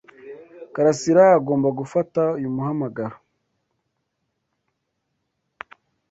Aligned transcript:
Karasira 0.73 1.23
agomba 1.37 1.67
gufata 1.79 2.21
uyu 2.37 2.49
muhamagaro. 2.55 3.17